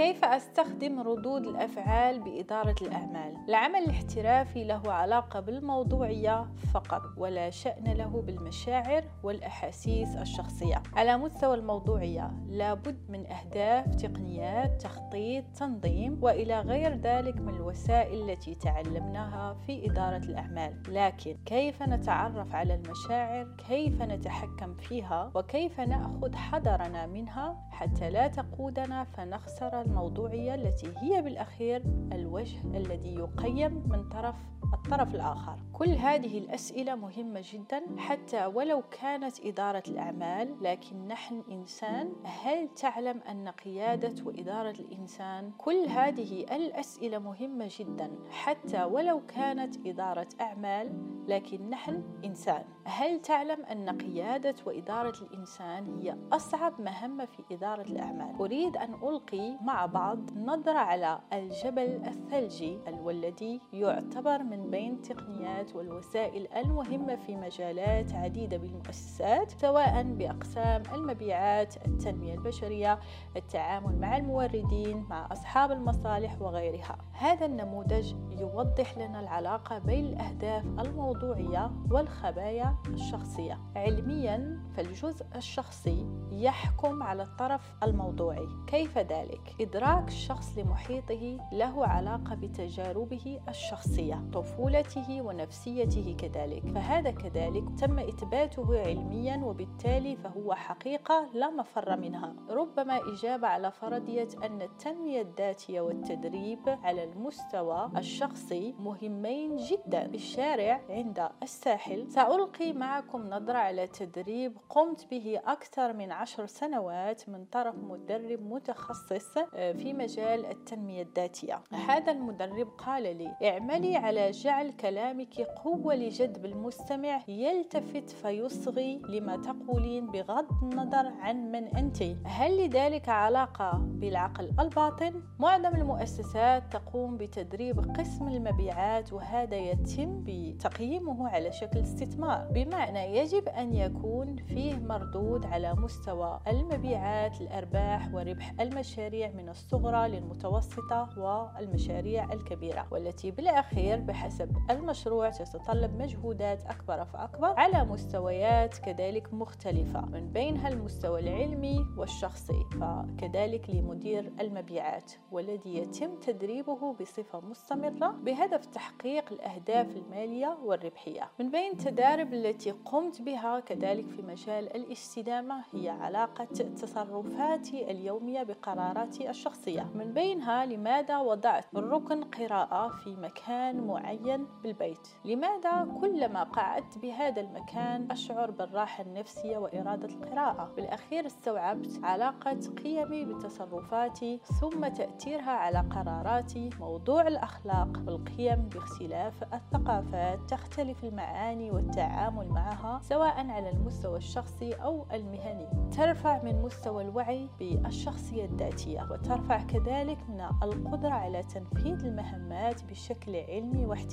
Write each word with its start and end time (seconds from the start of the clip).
كيف 0.00 0.24
أستخدم 0.24 1.00
ردود 1.00 1.46
الأفعال 1.46 2.20
بإدارة 2.20 2.74
الأعمال؟ 2.82 3.36
العمل 3.48 3.76
الاحترافي 3.76 4.64
له 4.64 4.92
علاقة 4.92 5.40
بالموضوعية 5.40 6.46
فقط 6.74 7.02
ولا 7.16 7.50
شأن 7.50 7.84
له 7.84 8.22
بالمشاعر 8.26 9.04
والأحاسيس 9.22 10.16
الشخصية. 10.16 10.82
على 10.96 11.16
مستوى 11.16 11.54
الموضوعية 11.54 12.30
لابد 12.48 13.10
من 13.10 13.26
أهداف 13.26 13.94
تقنيات 13.94 14.82
تخطيط 14.82 15.44
تنظيم 15.58 16.18
وإلى 16.22 16.60
غير 16.60 16.96
ذلك 16.96 17.36
من 17.36 17.54
الوسائل 17.54 18.30
التي 18.30 18.54
تعلمناها 18.54 19.54
في 19.66 19.90
إدارة 19.90 20.24
الأعمال. 20.24 20.82
لكن 20.88 21.36
كيف 21.46 21.82
نتعرف 21.82 22.54
على 22.54 22.74
المشاعر؟ 22.74 23.56
كيف 23.68 24.02
نتحكم 24.02 24.74
فيها؟ 24.74 25.30
وكيف 25.34 25.80
نأخذ 25.80 26.34
حذرنا 26.34 27.06
منها؟ 27.06 27.68
حتى 27.70 28.10
لا 28.10 28.28
تقودنا 28.28 29.04
فنخسر 29.04 29.89
الموضوعية 29.90 30.54
التي 30.54 30.86
هي 30.96 31.22
بالأخير 31.22 31.82
الوجه 32.12 32.58
الذي 32.76 33.14
يقيم 33.14 33.82
من 33.88 34.08
طرف 34.08 34.34
الطرف 34.72 35.14
الآخر. 35.14 35.56
كل 35.72 35.88
هذه 35.88 36.38
الأسئلة 36.38 36.94
مهمة 36.94 37.42
جدا 37.52 37.82
حتى 37.98 38.46
ولو 38.46 38.82
كانت 38.90 39.40
إدارة 39.40 39.82
الأعمال 39.88 40.56
لكن 40.62 41.08
نحن 41.08 41.42
إنسان 41.50 42.12
هل 42.24 42.68
تعلم 42.68 43.20
أن 43.30 43.48
قيادة 43.48 44.24
وإدارة 44.24 44.74
الإنسان؟ 44.80 45.52
كل 45.58 45.86
هذه 45.88 46.40
الأسئلة 46.56 47.18
مهمة 47.18 47.68
جدا 47.78 48.10
حتى 48.30 48.84
ولو 48.84 49.26
كانت 49.26 49.86
إدارة 49.86 50.28
أعمال 50.40 50.92
لكن 51.28 51.70
نحن 51.70 52.02
إنسان. 52.24 52.64
هل 52.84 53.20
تعلم 53.20 53.64
أن 53.64 53.88
قيادة 53.98 54.54
وإدارة 54.66 55.14
الإنسان 55.22 55.98
هي 56.00 56.16
أصعب 56.32 56.80
مهمة 56.80 57.24
في 57.24 57.54
إدارة 57.54 57.82
الأعمال؟ 57.82 58.36
أريد 58.40 58.76
أن 58.76 58.94
ألقي 58.94 59.56
مع 59.62 59.86
بعض 59.86 60.18
نظرة 60.36 60.78
على 60.78 61.20
الجبل 61.32 62.02
الثلجي 62.06 62.78
والذي 63.02 63.60
يعتبر 63.72 64.42
من 64.42 64.59
بين 64.66 65.02
تقنيات 65.02 65.76
والوسائل 65.76 66.48
المهمة 66.56 67.16
في 67.16 67.36
مجالات 67.36 68.14
عديدة 68.14 68.56
بالمؤسسات 68.56 69.50
سواء 69.50 70.02
بأقسام 70.02 70.82
المبيعات 70.94 71.86
التنمية 71.86 72.34
البشرية 72.34 72.98
التعامل 73.36 74.00
مع 74.00 74.16
الموردين 74.16 75.06
مع 75.10 75.28
أصحاب 75.32 75.72
المصالح 75.72 76.42
وغيرها. 76.42 76.98
هذا 77.12 77.46
النموذج 77.46 78.14
يوضح 78.40 78.98
لنا 78.98 79.20
العلاقة 79.20 79.78
بين 79.78 80.04
الأهداف 80.04 80.64
الموضوعية 80.78 81.70
والخبايا 81.90 82.76
الشخصية. 82.88 83.58
علميا 83.76 84.60
فالجزء 84.76 85.26
الشخصي 85.36 86.06
يحكم 86.32 87.02
على 87.02 87.22
الطرف 87.22 87.72
الموضوعي. 87.82 88.48
كيف 88.66 88.98
ذلك؟ 88.98 89.56
إدراك 89.60 90.08
الشخص 90.08 90.58
لمحيطه 90.58 91.38
له 91.52 91.86
علاقة 91.86 92.34
بتجاربه 92.34 93.40
الشخصية. 93.48 94.22
طفولته 94.50 95.22
ونفسيته 95.22 96.16
كذلك. 96.18 96.62
فهذا 96.74 97.10
كذلك 97.10 97.64
تم 97.80 97.98
إثباته 97.98 98.80
علميا 98.80 99.36
وبالتالي 99.44 100.16
فهو 100.16 100.54
حقيقة 100.54 101.28
لا 101.34 101.50
مفر 101.50 101.96
منها. 101.96 102.34
ربما 102.50 103.00
إجابة 103.12 103.48
على 103.48 103.70
فرضية 103.70 104.28
أن 104.44 104.62
التنمية 104.62 105.20
الذاتية 105.22 105.80
والتدريب 105.80 106.78
على 106.84 107.04
المستوى 107.04 107.90
الشخصي 107.96 108.74
مهمين 108.78 109.56
جدا 109.56 110.08
في 110.08 110.14
الشارع 110.14 110.80
عند 110.90 111.28
الساحل. 111.42 112.10
سألقي 112.10 112.72
معكم 112.72 113.30
نظرة 113.30 113.58
على 113.58 113.86
تدريب 113.86 114.56
قمت 114.68 115.10
به 115.10 115.40
أكثر 115.46 115.92
من 115.92 116.12
عشر 116.12 116.46
سنوات 116.46 117.28
من 117.28 117.44
طرف 117.44 117.74
مدرب 117.74 118.42
متخصص 118.42 119.38
آه، 119.54 119.72
في 119.72 119.92
مجال 119.92 120.46
التنمية 120.46 121.02
الذاتية. 121.02 121.62
هذا 121.72 122.12
المدرب 122.12 122.68
قال 122.78 123.02
لي 123.02 123.50
اعملي 123.50 123.96
على 123.96 124.32
جعل 124.44 124.70
كلامك 124.72 125.40
قوة 125.40 125.94
لجذب 125.94 126.44
المستمع 126.44 127.20
يلتفت 127.28 128.10
فيصغي 128.10 129.02
لما 129.08 129.36
تقولين 129.36 130.06
بغض 130.06 130.46
النظر 130.62 131.06
عن 131.20 131.52
من 131.52 131.76
أنت 131.76 132.02
هل 132.24 132.66
لذلك 132.66 133.08
علاقة 133.08 133.78
بالعقل 133.78 134.50
الباطن؟ 134.60 135.22
معظم 135.38 135.74
المؤسسات 135.74 136.72
تقوم 136.72 137.16
بتدريب 137.16 137.78
قسم 137.96 138.28
المبيعات 138.28 139.12
وهذا 139.12 139.56
يتم 139.56 140.24
بتقييمه 140.26 141.28
على 141.28 141.52
شكل 141.52 141.78
استثمار 141.78 142.48
بمعنى 142.54 143.16
يجب 143.18 143.48
أن 143.48 143.74
يكون 143.74 144.36
فيه 144.36 144.76
مردود 144.76 145.46
على 145.46 145.74
مستوى 145.74 146.40
المبيعات 146.48 147.40
الأرباح 147.40 148.14
وربح 148.14 148.54
المشاريع 148.60 149.30
من 149.30 149.48
الصغرى 149.48 150.08
للمتوسطة 150.08 151.08
والمشاريع 151.18 152.32
الكبيرة 152.32 152.86
والتي 152.90 153.30
بالأخير 153.30 154.00
بحسب 154.00 154.29
المشروع 154.70 155.30
تتطلب 155.30 156.02
مجهودات 156.02 156.64
أكبر 156.66 157.04
فأكبر 157.04 157.54
على 157.58 157.84
مستويات 157.84 158.78
كذلك 158.78 159.34
مختلفة 159.34 160.00
من 160.00 160.32
بينها 160.32 160.68
المستوى 160.68 161.20
العلمي 161.20 161.86
والشخصي 161.96 162.66
فكذلك 162.80 163.70
لمدير 163.70 164.32
المبيعات 164.40 165.12
والذي 165.32 165.76
يتم 165.76 166.14
تدريبه 166.14 166.92
بصفة 166.92 167.40
مستمرة 167.40 168.08
بهدف 168.08 168.66
تحقيق 168.66 169.32
الأهداف 169.32 169.96
المالية 169.96 170.58
والربحية. 170.64 171.30
من 171.38 171.50
بين 171.50 171.72
التجارب 171.72 172.34
التي 172.34 172.70
قمت 172.70 173.22
بها 173.22 173.60
كذلك 173.60 174.10
في 174.10 174.22
مجال 174.22 174.76
الاستدامة 174.76 175.64
هي 175.72 175.88
علاقة 175.88 176.44
تصرفاتي 176.44 177.90
اليومية 177.90 178.42
بقراراتي 178.42 179.30
الشخصية. 179.30 179.90
من 179.94 180.12
بينها 180.12 180.66
لماذا 180.66 181.18
وضعت 181.18 181.64
ركن 181.74 182.24
قراءة 182.24 182.88
في 182.88 183.16
مكان 183.16 183.86
معين 183.86 184.19
بالبيت. 184.62 185.08
لماذا 185.24 185.88
كلما 186.00 186.42
قعدت 186.42 186.98
بهذا 186.98 187.40
المكان 187.40 188.10
أشعر 188.10 188.50
بالراحة 188.50 189.02
النفسية 189.02 189.58
وإرادة 189.58 190.08
القراءة؟ 190.08 190.72
بالأخير 190.76 191.26
استوعبت 191.26 192.00
علاقة 192.02 192.58
قيمي 192.84 193.24
بتصرفاتي 193.24 194.40
ثم 194.60 194.88
تأثيرها 194.88 195.50
على 195.50 195.78
قراراتي. 195.78 196.70
موضوع 196.80 197.28
الأخلاق 197.28 197.88
والقيم 198.06 198.68
باختلاف 198.68 199.54
الثقافات 199.54 200.38
تختلف 200.48 201.04
المعاني 201.04 201.70
والتعامل 201.70 202.48
معها 202.48 203.00
سواء 203.02 203.50
على 203.50 203.70
المستوى 203.70 204.16
الشخصي 204.16 204.72
أو 204.74 205.06
المهني. 205.12 205.90
ترفع 205.96 206.42
من 206.42 206.62
مستوى 206.62 207.02
الوعي 207.02 207.48
بالشخصية 207.58 208.44
الذاتية 208.44 209.08
وترفع 209.10 209.62
كذلك 209.62 210.18
من 210.28 210.40
القدرة 210.62 211.10
على 211.10 211.42
تنفيذ 211.42 212.04
المهمات 212.04 212.84
بشكل 212.84 213.36
علمي 213.36 213.86
واحترافي. 213.86 214.09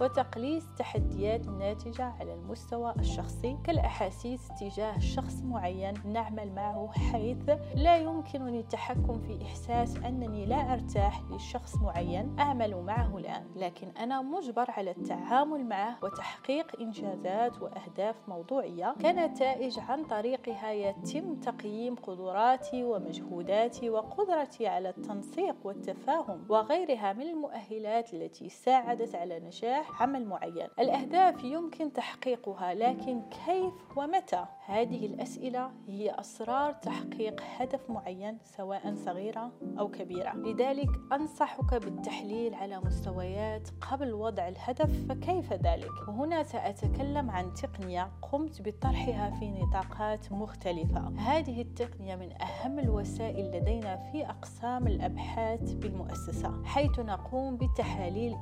وتقليص 0.00 0.64
التحديات 0.66 1.48
الناتجة 1.48 2.04
على 2.04 2.34
المستوى 2.34 2.94
الشخصي 2.98 3.56
كالأحاسيس 3.64 4.48
تجاه 4.60 4.98
شخص 4.98 5.42
معين 5.42 5.94
نعمل 6.04 6.52
معه 6.54 6.90
حيث 7.12 7.50
لا 7.74 7.96
يمكنني 7.96 8.60
التحكم 8.60 9.18
في 9.20 9.42
إحساس 9.42 9.96
أنني 9.96 10.46
لا 10.46 10.72
أرتاح 10.72 11.22
لشخص 11.30 11.76
معين 11.76 12.36
أعمل 12.38 12.82
معه 12.82 13.18
الآن. 13.18 13.44
لكن 13.56 13.88
أنا 13.88 14.22
مجبر 14.22 14.70
على 14.70 14.90
التعامل 14.90 15.66
معه 15.66 15.98
وتحقيق 16.02 16.80
إنجازات 16.80 17.62
وأهداف 17.62 18.16
موضوعية 18.28 18.94
كنتائج 19.02 19.78
عن 19.78 20.04
طريقها 20.04 20.72
يتم 20.72 21.34
تقييم 21.34 21.94
قدراتي 21.94 22.84
ومجهوداتي 22.84 23.90
وقدرتي 23.90 24.66
على 24.66 24.88
التنسيق 24.88 25.56
والتفاهم 25.64 26.44
وغيرها 26.48 27.12
من 27.12 27.22
المؤهلات 27.22 28.14
التي 28.14 28.48
ساعدت 28.48 29.13
على 29.14 29.40
نجاح 29.40 30.02
عمل 30.02 30.26
معين. 30.26 30.68
الأهداف 30.78 31.44
يمكن 31.44 31.92
تحقيقها 31.92 32.74
لكن 32.74 33.22
كيف 33.46 33.74
ومتى؟ 33.96 34.44
هذه 34.66 35.06
الأسئلة 35.06 35.70
هي 35.88 36.10
أسرار 36.10 36.72
تحقيق 36.72 37.40
هدف 37.56 37.90
معين 37.90 38.38
سواء 38.44 38.94
صغيرة 38.94 39.52
أو 39.78 39.88
كبيرة. 39.88 40.32
لذلك 40.36 40.90
أنصحك 41.12 41.74
بالتحليل 41.74 42.54
على 42.54 42.80
مستويات 42.80 43.68
قبل 43.90 44.12
وضع 44.12 44.48
الهدف 44.48 45.08
فكيف 45.08 45.52
ذلك؟ 45.52 46.08
وهنا 46.08 46.42
سأتكلم 46.42 47.30
عن 47.30 47.54
تقنية 47.54 48.10
قمت 48.22 48.62
بطرحها 48.62 49.30
في 49.30 49.50
نطاقات 49.50 50.32
مختلفة. 50.32 51.12
هذه 51.16 51.62
التقنية 51.62 52.16
من 52.16 52.42
أهم 52.42 52.78
الوسائل 52.78 53.56
لدينا 53.56 53.96
في 53.96 54.26
أقسام 54.26 54.86
الأبحاث 54.86 55.72
بالمؤسسة 55.72 56.62
حيث 56.64 56.98
نقوم 56.98 57.56
بتحاليل 57.56 58.36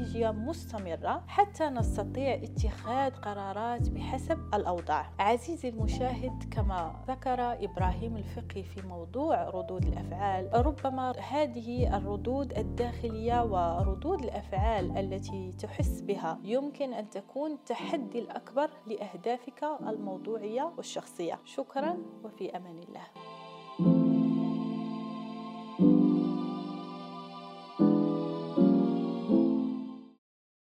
استراتيجية 0.00 0.30
مستمرة 0.30 1.22
حتى 1.28 1.64
نستطيع 1.64 2.34
اتخاذ 2.34 3.12
قرارات 3.12 3.88
بحسب 3.88 4.38
الأوضاع. 4.54 5.10
عزيزي 5.18 5.68
المشاهد 5.68 6.44
كما 6.50 7.04
ذكر 7.08 7.64
إبراهيم 7.64 8.16
الفقي 8.16 8.62
في 8.62 8.82
موضوع 8.82 9.48
ردود 9.48 9.86
الأفعال 9.86 10.66
ربما 10.66 11.10
هذه 11.10 11.96
الردود 11.96 12.58
الداخلية 12.58 13.44
وردود 13.44 14.22
الأفعال 14.24 14.98
التي 14.98 15.52
تحس 15.52 16.00
بها 16.00 16.38
يمكن 16.44 16.94
أن 16.94 17.10
تكون 17.10 17.52
التحدي 17.52 18.18
الأكبر 18.18 18.70
لأهدافك 18.86 19.64
الموضوعية 19.80 20.72
والشخصية. 20.76 21.38
شكرا 21.44 21.96
وفي 22.24 22.56
أمان 22.56 22.78
الله. 22.78 23.06